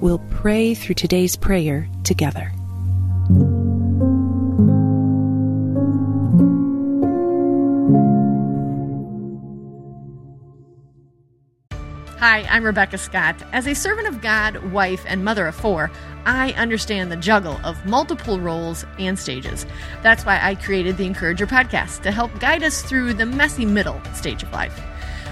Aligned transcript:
we'll 0.00 0.22
pray 0.30 0.74
through 0.74 0.94
today's 0.94 1.36
prayer 1.36 1.88
together. 2.04 2.52
Hi, 12.18 12.42
I'm 12.50 12.64
Rebecca 12.64 12.98
Scott. 12.98 13.36
As 13.52 13.68
a 13.68 13.74
servant 13.74 14.08
of 14.08 14.20
God, 14.20 14.72
wife, 14.72 15.04
and 15.06 15.24
mother 15.24 15.46
of 15.46 15.54
four, 15.54 15.90
I 16.24 16.52
understand 16.54 17.12
the 17.12 17.16
juggle 17.16 17.60
of 17.64 17.86
multiple 17.86 18.40
roles 18.40 18.84
and 18.98 19.16
stages. 19.16 19.64
That's 20.02 20.26
why 20.26 20.40
I 20.42 20.56
created 20.56 20.96
the 20.96 21.06
Encourager 21.06 21.46
podcast 21.46 22.02
to 22.02 22.10
help 22.10 22.38
guide 22.40 22.64
us 22.64 22.82
through 22.82 23.14
the 23.14 23.24
messy 23.24 23.64
middle 23.64 24.00
stage 24.14 24.42
of 24.42 24.52
life. 24.52 24.80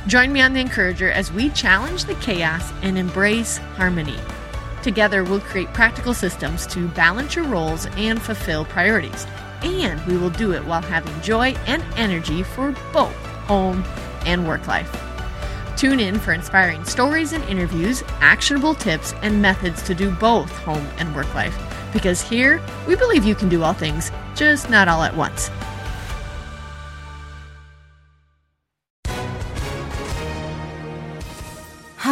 Join 0.06 0.32
me 0.32 0.40
on 0.40 0.52
the 0.52 0.60
Encourager 0.60 1.10
as 1.10 1.32
we 1.32 1.50
challenge 1.50 2.04
the 2.04 2.14
chaos 2.14 2.72
and 2.82 2.96
embrace 2.96 3.58
harmony. 3.74 4.18
Together, 4.86 5.24
we'll 5.24 5.40
create 5.40 5.66
practical 5.74 6.14
systems 6.14 6.64
to 6.64 6.86
balance 6.86 7.34
your 7.34 7.44
roles 7.44 7.86
and 7.96 8.22
fulfill 8.22 8.64
priorities. 8.64 9.26
And 9.62 10.00
we 10.06 10.16
will 10.16 10.30
do 10.30 10.52
it 10.52 10.64
while 10.64 10.80
having 10.80 11.20
joy 11.22 11.56
and 11.66 11.82
energy 11.96 12.44
for 12.44 12.70
both 12.92 13.12
home 13.48 13.82
and 14.26 14.46
work 14.46 14.68
life. 14.68 14.88
Tune 15.76 15.98
in 15.98 16.20
for 16.20 16.34
inspiring 16.34 16.84
stories 16.84 17.32
and 17.32 17.42
interviews, 17.48 18.04
actionable 18.20 18.76
tips, 18.76 19.12
and 19.22 19.42
methods 19.42 19.82
to 19.82 19.92
do 19.92 20.12
both 20.12 20.56
home 20.58 20.86
and 20.98 21.12
work 21.16 21.34
life. 21.34 21.58
Because 21.92 22.22
here, 22.22 22.62
we 22.86 22.94
believe 22.94 23.24
you 23.24 23.34
can 23.34 23.48
do 23.48 23.64
all 23.64 23.72
things, 23.72 24.12
just 24.36 24.70
not 24.70 24.86
all 24.86 25.02
at 25.02 25.16
once. 25.16 25.50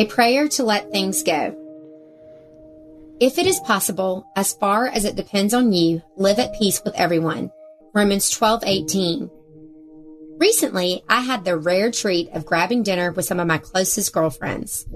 A 0.00 0.06
prayer 0.06 0.48
to 0.48 0.64
let 0.64 0.90
things 0.90 1.22
go. 1.22 1.54
If 3.20 3.36
it 3.36 3.46
is 3.46 3.60
possible, 3.60 4.26
as 4.34 4.54
far 4.54 4.86
as 4.86 5.04
it 5.04 5.14
depends 5.14 5.52
on 5.52 5.74
you, 5.74 6.00
live 6.16 6.38
at 6.38 6.54
peace 6.54 6.80
with 6.82 6.94
everyone. 6.94 7.50
Romans 7.92 8.30
12:18. 8.30 9.28
Recently, 10.38 11.02
I 11.06 11.20
had 11.20 11.44
the 11.44 11.58
rare 11.58 11.90
treat 11.90 12.30
of 12.32 12.46
grabbing 12.46 12.82
dinner 12.82 13.12
with 13.12 13.26
some 13.26 13.38
of 13.38 13.46
my 13.46 13.58
closest 13.58 14.14
girlfriends. 14.14 14.86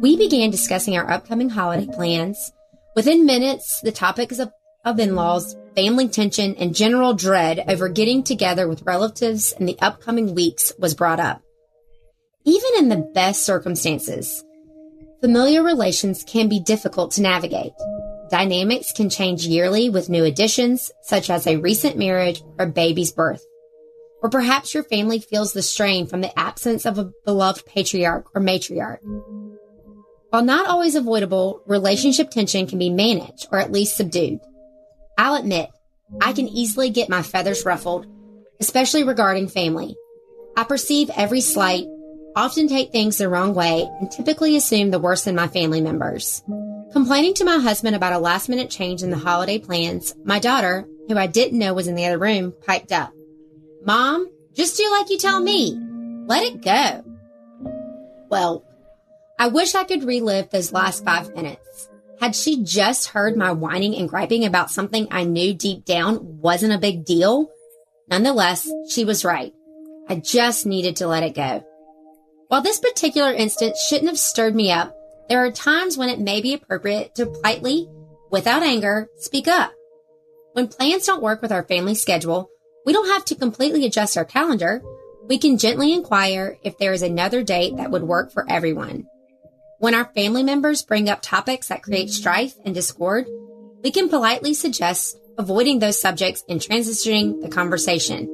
We 0.00 0.16
began 0.16 0.50
discussing 0.50 0.96
our 0.96 1.08
upcoming 1.08 1.50
holiday 1.50 1.86
plans. 1.86 2.50
Within 2.96 3.26
minutes, 3.26 3.80
the 3.82 3.92
topics 3.92 4.40
of, 4.40 4.50
of 4.84 4.98
in-laws, 4.98 5.56
family 5.76 6.08
tension, 6.08 6.56
and 6.56 6.74
general 6.74 7.14
dread 7.14 7.64
over 7.68 7.88
getting 7.88 8.24
together 8.24 8.66
with 8.66 8.82
relatives 8.82 9.52
in 9.52 9.66
the 9.66 9.78
upcoming 9.80 10.34
weeks 10.34 10.72
was 10.80 10.94
brought 10.94 11.20
up. 11.20 11.42
Even 12.44 12.70
in 12.78 12.88
the 12.88 13.08
best 13.14 13.44
circumstances, 13.44 14.42
Familiar 15.20 15.64
relations 15.64 16.22
can 16.22 16.48
be 16.48 16.60
difficult 16.60 17.10
to 17.12 17.22
navigate. 17.22 17.72
Dynamics 18.30 18.92
can 18.92 19.10
change 19.10 19.46
yearly 19.46 19.90
with 19.90 20.08
new 20.08 20.22
additions, 20.22 20.92
such 21.02 21.28
as 21.28 21.44
a 21.44 21.56
recent 21.56 21.96
marriage 21.96 22.40
or 22.56 22.66
baby's 22.66 23.10
birth. 23.10 23.44
Or 24.22 24.30
perhaps 24.30 24.74
your 24.74 24.84
family 24.84 25.18
feels 25.18 25.52
the 25.52 25.62
strain 25.62 26.06
from 26.06 26.20
the 26.20 26.38
absence 26.38 26.86
of 26.86 26.98
a 26.98 27.10
beloved 27.24 27.66
patriarch 27.66 28.26
or 28.32 28.40
matriarch. 28.40 28.98
While 30.30 30.44
not 30.44 30.68
always 30.68 30.94
avoidable, 30.94 31.62
relationship 31.66 32.30
tension 32.30 32.68
can 32.68 32.78
be 32.78 32.90
managed 32.90 33.48
or 33.50 33.58
at 33.58 33.72
least 33.72 33.96
subdued. 33.96 34.38
I'll 35.16 35.34
admit, 35.34 35.70
I 36.20 36.32
can 36.32 36.46
easily 36.46 36.90
get 36.90 37.08
my 37.08 37.22
feathers 37.22 37.64
ruffled, 37.64 38.06
especially 38.60 39.02
regarding 39.02 39.48
family. 39.48 39.96
I 40.56 40.62
perceive 40.62 41.10
every 41.16 41.40
slight, 41.40 41.86
often 42.36 42.68
take 42.68 42.92
things 42.92 43.18
the 43.18 43.28
wrong 43.28 43.54
way, 43.54 43.88
and 44.00 44.10
typically 44.10 44.56
assume 44.56 44.90
the 44.90 44.98
worst 44.98 45.26
in 45.26 45.34
my 45.34 45.48
family 45.48 45.80
members. 45.80 46.42
Complaining 46.92 47.34
to 47.34 47.44
my 47.44 47.58
husband 47.58 47.94
about 47.94 48.12
a 48.12 48.18
last 48.18 48.48
minute 48.48 48.70
change 48.70 49.02
in 49.02 49.10
the 49.10 49.18
holiday 49.18 49.58
plans, 49.58 50.14
my 50.24 50.38
daughter, 50.38 50.86
who 51.08 51.16
I 51.16 51.26
didn't 51.26 51.58
know 51.58 51.74
was 51.74 51.88
in 51.88 51.94
the 51.94 52.06
other 52.06 52.18
room, 52.18 52.54
piped 52.66 52.92
up. 52.92 53.12
Mom, 53.84 54.30
just 54.54 54.76
do 54.76 54.90
like 54.90 55.10
you 55.10 55.18
tell 55.18 55.40
me. 55.40 55.78
Let 56.26 56.44
it 56.44 56.62
go. 56.62 57.04
Well, 58.28 58.64
I 59.38 59.48
wish 59.48 59.74
I 59.74 59.84
could 59.84 60.04
relive 60.04 60.50
those 60.50 60.72
last 60.72 61.04
five 61.04 61.34
minutes. 61.34 61.88
Had 62.20 62.34
she 62.34 62.64
just 62.64 63.08
heard 63.08 63.36
my 63.36 63.52
whining 63.52 63.94
and 63.94 64.08
griping 64.08 64.44
about 64.44 64.70
something 64.70 65.06
I 65.10 65.24
knew 65.24 65.54
deep 65.54 65.84
down 65.84 66.40
wasn't 66.40 66.72
a 66.72 66.78
big 66.78 67.04
deal? 67.04 67.48
Nonetheless, 68.10 68.68
she 68.88 69.04
was 69.04 69.24
right. 69.24 69.54
I 70.08 70.16
just 70.16 70.66
needed 70.66 70.96
to 70.96 71.06
let 71.06 71.22
it 71.22 71.34
go. 71.34 71.64
While 72.48 72.62
this 72.62 72.80
particular 72.80 73.30
instance 73.30 73.78
shouldn't 73.78 74.08
have 74.08 74.18
stirred 74.18 74.54
me 74.54 74.72
up, 74.72 74.96
there 75.28 75.44
are 75.44 75.50
times 75.50 75.98
when 75.98 76.08
it 76.08 76.18
may 76.18 76.40
be 76.40 76.54
appropriate 76.54 77.14
to 77.16 77.26
politely, 77.26 77.90
without 78.30 78.62
anger, 78.62 79.08
speak 79.16 79.46
up. 79.46 79.72
When 80.54 80.68
plans 80.68 81.04
don't 81.04 81.22
work 81.22 81.42
with 81.42 81.52
our 81.52 81.64
family 81.64 81.94
schedule, 81.94 82.48
we 82.86 82.94
don't 82.94 83.08
have 83.08 83.26
to 83.26 83.34
completely 83.34 83.84
adjust 83.84 84.16
our 84.16 84.24
calendar. 84.24 84.82
We 85.28 85.36
can 85.36 85.58
gently 85.58 85.92
inquire 85.92 86.56
if 86.62 86.78
there 86.78 86.94
is 86.94 87.02
another 87.02 87.42
date 87.42 87.76
that 87.76 87.90
would 87.90 88.02
work 88.02 88.32
for 88.32 88.46
everyone. 88.48 89.06
When 89.78 89.94
our 89.94 90.10
family 90.14 90.42
members 90.42 90.82
bring 90.82 91.10
up 91.10 91.20
topics 91.20 91.68
that 91.68 91.82
create 91.82 92.08
strife 92.08 92.54
and 92.64 92.74
discord, 92.74 93.26
we 93.84 93.90
can 93.90 94.08
politely 94.08 94.54
suggest 94.54 95.18
avoiding 95.36 95.80
those 95.80 96.00
subjects 96.00 96.42
and 96.48 96.60
transitioning 96.60 97.42
the 97.42 97.50
conversation. 97.50 98.24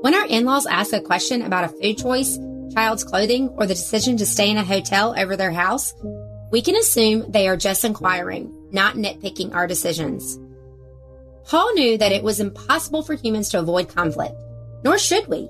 When 0.00 0.16
our 0.16 0.26
in-laws 0.26 0.66
ask 0.66 0.92
a 0.92 1.00
question 1.00 1.42
about 1.42 1.64
a 1.64 1.68
food 1.68 1.96
choice, 1.96 2.36
child's 2.74 3.04
clothing, 3.04 3.48
or 3.50 3.66
the 3.66 3.74
decision 3.74 4.16
to 4.16 4.26
stay 4.26 4.50
in 4.50 4.56
a 4.56 4.64
hotel 4.64 5.14
over 5.18 5.36
their 5.36 5.50
house, 5.50 5.94
we 6.50 6.62
can 6.62 6.76
assume 6.76 7.30
they 7.30 7.48
are 7.48 7.56
just 7.56 7.84
inquiring, 7.84 8.52
not 8.72 8.94
nitpicking 8.94 9.54
our 9.54 9.66
decisions. 9.66 10.38
Paul 11.44 11.72
knew 11.74 11.98
that 11.98 12.12
it 12.12 12.22
was 12.22 12.40
impossible 12.40 13.02
for 13.02 13.14
humans 13.14 13.48
to 13.50 13.58
avoid 13.58 13.88
conflict, 13.88 14.36
nor 14.84 14.98
should 14.98 15.26
we. 15.26 15.48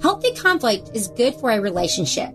Healthy 0.00 0.34
conflict 0.34 0.90
is 0.94 1.08
good 1.08 1.34
for 1.34 1.50
a 1.50 1.60
relationship. 1.60 2.34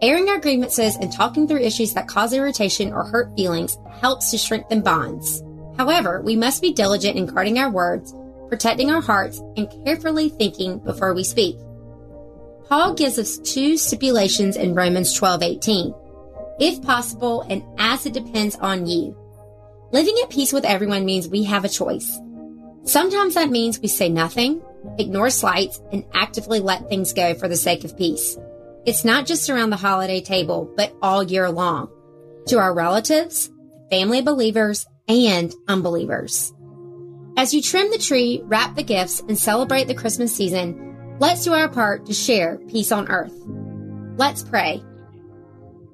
Airing 0.00 0.28
our 0.28 0.40
grievances 0.40 0.96
and 0.96 1.12
talking 1.12 1.46
through 1.46 1.60
issues 1.60 1.94
that 1.94 2.08
cause 2.08 2.32
irritation 2.32 2.92
or 2.92 3.04
hurt 3.04 3.34
feelings 3.36 3.78
helps 4.00 4.30
to 4.30 4.38
strengthen 4.38 4.82
bonds. 4.82 5.42
However, 5.76 6.20
we 6.22 6.36
must 6.36 6.60
be 6.60 6.72
diligent 6.72 7.16
in 7.16 7.26
guarding 7.26 7.58
our 7.58 7.70
words, 7.70 8.14
protecting 8.48 8.90
our 8.90 9.00
hearts, 9.00 9.40
and 9.56 9.72
carefully 9.84 10.28
thinking 10.28 10.78
before 10.80 11.14
we 11.14 11.22
speak. 11.24 11.56
Paul 12.72 12.94
gives 12.94 13.18
us 13.18 13.36
two 13.36 13.76
stipulations 13.76 14.56
in 14.56 14.74
Romans 14.74 15.12
12:18. 15.12 15.94
If 16.58 16.80
possible 16.80 17.44
and 17.50 17.62
as 17.76 18.06
it 18.06 18.14
depends 18.14 18.56
on 18.56 18.86
you. 18.86 19.14
Living 19.92 20.14
at 20.22 20.30
peace 20.30 20.54
with 20.54 20.64
everyone 20.64 21.04
means 21.04 21.28
we 21.28 21.42
have 21.42 21.66
a 21.66 21.68
choice. 21.68 22.18
Sometimes 22.84 23.34
that 23.34 23.50
means 23.50 23.78
we 23.78 23.88
say 23.88 24.08
nothing, 24.08 24.62
ignore 24.96 25.28
slights, 25.28 25.82
and 25.92 26.02
actively 26.14 26.60
let 26.60 26.88
things 26.88 27.12
go 27.12 27.34
for 27.34 27.46
the 27.46 27.56
sake 27.56 27.84
of 27.84 27.98
peace. 27.98 28.38
It's 28.86 29.04
not 29.04 29.26
just 29.26 29.50
around 29.50 29.68
the 29.68 29.76
holiday 29.76 30.22
table, 30.22 30.72
but 30.74 30.94
all 31.02 31.22
year 31.22 31.50
long. 31.50 31.90
To 32.46 32.58
our 32.58 32.72
relatives, 32.72 33.50
family 33.90 34.22
believers, 34.22 34.86
and 35.08 35.54
unbelievers. 35.68 36.54
As 37.36 37.52
you 37.52 37.60
trim 37.60 37.90
the 37.90 37.98
tree, 37.98 38.40
wrap 38.46 38.76
the 38.76 38.82
gifts, 38.82 39.20
and 39.20 39.38
celebrate 39.38 39.88
the 39.88 39.94
Christmas 39.94 40.34
season, 40.34 40.91
let's 41.22 41.44
do 41.44 41.54
our 41.54 41.68
part 41.68 42.04
to 42.06 42.12
share 42.12 42.58
peace 42.66 42.90
on 42.90 43.08
earth. 43.08 43.32
Let's 44.16 44.42
pray. 44.42 44.82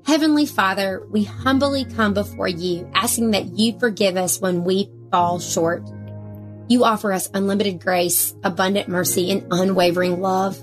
Heavenly 0.06 0.46
Father, 0.46 1.06
we 1.10 1.24
humbly 1.24 1.84
come 1.84 2.14
before 2.14 2.48
you, 2.48 2.90
asking 2.94 3.32
that 3.32 3.58
you 3.58 3.78
forgive 3.78 4.16
us 4.16 4.40
when 4.40 4.64
we 4.64 4.90
fall 5.10 5.38
short. 5.38 5.86
You 6.68 6.84
offer 6.84 7.12
us 7.12 7.28
unlimited 7.34 7.78
grace, 7.78 8.34
abundant 8.42 8.88
mercy, 8.88 9.30
and 9.30 9.46
unwavering 9.50 10.22
love. 10.22 10.56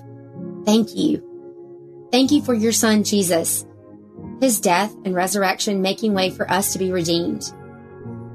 Thank 0.64 0.96
you. 0.96 2.08
Thank 2.10 2.32
you 2.32 2.42
for 2.42 2.52
your 2.52 2.72
son, 2.72 3.04
Jesus, 3.04 3.64
his 4.40 4.58
death 4.58 4.92
and 5.04 5.14
resurrection 5.14 5.80
making 5.80 6.12
way 6.12 6.30
for 6.30 6.50
us 6.50 6.72
to 6.72 6.80
be 6.80 6.90
redeemed. 6.90 7.44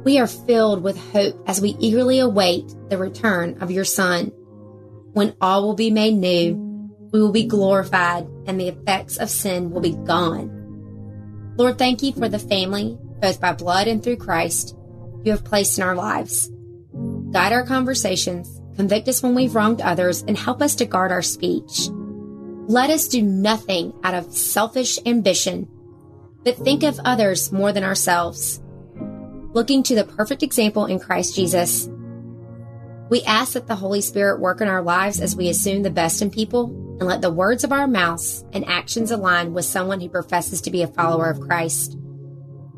We 0.05 0.17
are 0.17 0.27
filled 0.27 0.81
with 0.81 0.97
hope 1.11 1.43
as 1.45 1.59
we 1.59 1.75
eagerly 1.77 2.19
await 2.19 2.73
the 2.87 2.97
return 2.97 3.57
of 3.61 3.69
your 3.69 3.83
son. 3.83 4.31
When 5.13 5.35
all 5.41 5.63
will 5.63 5.75
be 5.75 5.91
made 5.91 6.15
new, 6.15 6.89
we 7.11 7.21
will 7.21 7.31
be 7.31 7.45
glorified 7.45 8.27
and 8.47 8.59
the 8.59 8.69
effects 8.69 9.17
of 9.17 9.29
sin 9.29 9.71
will 9.71 9.81
be 9.81 9.95
gone. 9.95 10.49
Lord, 11.57 11.77
thank 11.77 12.01
you 12.01 12.13
for 12.13 12.29
the 12.29 12.39
family, 12.39 12.97
both 13.21 13.41
by 13.41 13.53
blood 13.53 13.87
and 13.87 14.01
through 14.01 14.17
Christ, 14.17 14.75
you 15.23 15.31
have 15.31 15.43
placed 15.43 15.77
in 15.77 15.83
our 15.83 15.95
lives. 15.95 16.49
Guide 17.31 17.53
our 17.53 17.65
conversations, 17.65 18.61
convict 18.75 19.07
us 19.07 19.21
when 19.21 19.35
we've 19.35 19.53
wronged 19.53 19.81
others, 19.81 20.23
and 20.23 20.37
help 20.37 20.61
us 20.61 20.75
to 20.75 20.85
guard 20.85 21.11
our 21.11 21.21
speech. 21.21 21.89
Let 22.67 22.89
us 22.89 23.07
do 23.07 23.21
nothing 23.21 23.93
out 24.03 24.13
of 24.13 24.33
selfish 24.33 24.97
ambition, 25.05 25.67
but 26.43 26.57
think 26.57 26.83
of 26.83 26.99
others 27.03 27.51
more 27.51 27.73
than 27.73 27.83
ourselves. 27.83 28.61
Looking 29.53 29.83
to 29.83 29.95
the 29.95 30.05
perfect 30.05 30.41
example 30.41 30.85
in 30.85 30.99
Christ 30.99 31.35
Jesus, 31.35 31.89
we 33.11 33.21
ask 33.23 33.53
that 33.53 33.67
the 33.67 33.75
Holy 33.75 33.99
Spirit 33.99 34.39
work 34.39 34.61
in 34.61 34.69
our 34.69 34.81
lives 34.81 35.19
as 35.19 35.35
we 35.35 35.49
assume 35.49 35.83
the 35.83 35.89
best 35.89 36.21
in 36.21 36.31
people 36.31 36.67
and 36.97 37.09
let 37.09 37.21
the 37.21 37.29
words 37.29 37.65
of 37.65 37.73
our 37.73 37.85
mouths 37.85 38.45
and 38.53 38.65
actions 38.69 39.11
align 39.11 39.53
with 39.53 39.65
someone 39.65 39.99
who 39.99 40.07
professes 40.07 40.61
to 40.61 40.71
be 40.71 40.81
a 40.81 40.87
follower 40.87 41.29
of 41.29 41.41
Christ. 41.41 41.97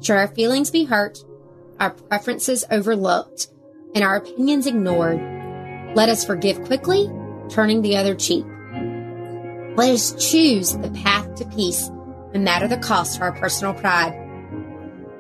Should 0.02 0.16
our 0.16 0.28
feelings 0.28 0.72
be 0.72 0.86
hurt, 0.86 1.20
our 1.80 1.92
preferences 1.92 2.66
overlooked, 2.72 3.48
and 3.94 4.04
our 4.04 4.16
opinions 4.16 4.66
ignored, 4.66 5.22
let 5.96 6.10
us 6.10 6.26
forgive 6.26 6.64
quickly, 6.64 7.12
turning 7.50 7.84
the 7.84 7.96
other 7.98 8.16
cheek. 8.16 8.44
Let 9.76 9.92
us 9.92 10.32
choose 10.32 10.76
the 10.76 10.90
path 11.04 11.36
to 11.36 11.46
peace, 11.46 11.92
no 12.34 12.40
matter 12.40 12.68
the 12.68 12.78
cost 12.78 13.18
to 13.18 13.22
our 13.22 13.34
personal 13.34 13.76
pride. 13.76 14.14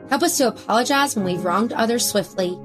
Help 0.09 0.23
us 0.23 0.37
to 0.39 0.47
apologize 0.47 1.15
when 1.15 1.23
we've 1.23 1.45
wronged 1.45 1.71
others 1.71 2.03
swiftly. 2.03 2.57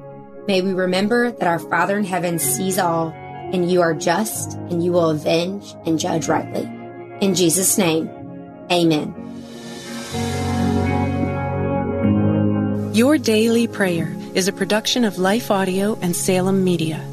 May 0.48 0.62
we 0.62 0.72
remember 0.72 1.30
that 1.30 1.46
our 1.46 1.58
Father 1.58 1.98
in 1.98 2.04
heaven 2.04 2.38
sees 2.38 2.78
all, 2.78 3.10
and 3.52 3.70
you 3.70 3.82
are 3.82 3.92
just, 3.92 4.54
and 4.54 4.82
you 4.82 4.92
will 4.92 5.10
avenge 5.10 5.74
and 5.84 5.98
judge 5.98 6.26
rightly. 6.26 6.62
In 7.20 7.34
Jesus' 7.34 7.76
name, 7.76 8.08
amen. 8.72 9.14
Your 12.94 13.18
Daily 13.18 13.68
Prayer 13.68 14.16
is 14.34 14.48
a 14.48 14.52
production 14.54 15.04
of 15.04 15.18
Life 15.18 15.50
Audio 15.50 15.98
and 16.00 16.16
Salem 16.16 16.64
Media. 16.64 17.06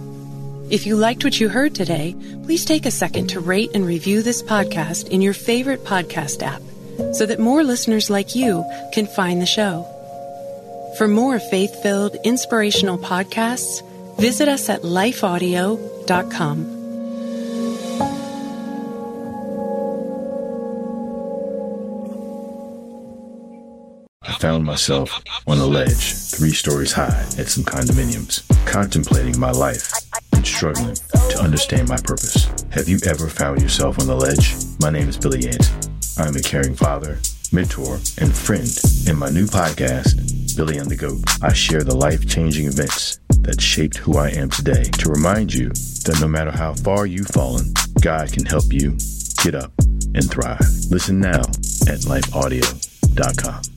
If 0.69 0.85
you 0.85 0.95
liked 0.95 1.25
what 1.25 1.37
you 1.37 1.49
heard 1.49 1.75
today, 1.75 2.15
please 2.45 2.63
take 2.63 2.85
a 2.85 2.91
second 2.91 3.27
to 3.31 3.41
rate 3.41 3.71
and 3.73 3.85
review 3.85 4.21
this 4.21 4.41
podcast 4.41 5.09
in 5.09 5.21
your 5.21 5.33
favorite 5.33 5.83
podcast 5.83 6.41
app 6.41 6.61
so 7.13 7.25
that 7.25 7.39
more 7.39 7.65
listeners 7.65 8.09
like 8.09 8.33
you 8.33 8.63
can 8.93 9.07
find 9.07 9.41
the 9.41 9.45
show. 9.45 9.85
For 10.97 11.09
more 11.09 11.39
faith 11.39 11.83
filled, 11.83 12.15
inspirational 12.23 12.97
podcasts, 12.97 13.83
visit 14.17 14.47
us 14.47 14.69
at 14.69 14.83
lifeaudio.com. 14.83 16.71
I 24.21 24.33
found 24.39 24.63
myself 24.63 25.21
on 25.47 25.57
a 25.57 25.65
ledge, 25.65 26.13
three 26.13 26.53
stories 26.53 26.93
high, 26.93 27.25
at 27.37 27.49
some 27.49 27.65
condominiums, 27.65 28.43
contemplating 28.65 29.37
my 29.37 29.51
life 29.51 29.91
and 30.31 30.47
struggling 30.47 30.95
to 30.95 31.39
understand 31.41 31.89
my 31.89 31.97
purpose. 31.97 32.45
Have 32.71 32.87
you 32.87 32.99
ever 33.05 33.27
found 33.27 33.61
yourself 33.61 33.99
on 33.99 34.07
the 34.07 34.15
ledge? 34.15 34.55
My 34.79 34.91
name 34.91 35.09
is 35.09 35.17
Billy 35.17 35.39
Yant. 35.39 35.89
I 36.17 36.27
am 36.27 36.35
a 36.37 36.41
caring 36.41 36.75
father, 36.75 37.19
mentor, 37.51 37.95
and 38.17 38.33
friend. 38.33 38.69
In 39.07 39.17
my 39.17 39.29
new 39.29 39.45
podcast, 39.45 40.34
Billy 40.55 40.77
and 40.77 40.89
the 40.89 40.95
Goat, 40.95 41.19
I 41.41 41.53
share 41.53 41.83
the 41.83 41.95
life 41.95 42.27
changing 42.27 42.67
events 42.67 43.19
that 43.41 43.59
shaped 43.59 43.97
who 43.97 44.17
I 44.17 44.29
am 44.29 44.49
today 44.49 44.83
to 44.83 45.09
remind 45.09 45.53
you 45.53 45.69
that 45.69 46.17
no 46.21 46.27
matter 46.27 46.51
how 46.51 46.73
far 46.73 47.05
you've 47.05 47.27
fallen, 47.27 47.73
God 48.01 48.31
can 48.31 48.45
help 48.45 48.71
you 48.71 48.97
get 49.43 49.55
up 49.55 49.71
and 50.13 50.29
thrive. 50.29 50.61
Listen 50.89 51.19
now 51.19 51.41
at 51.87 52.05
lifeaudio.com. 52.07 53.74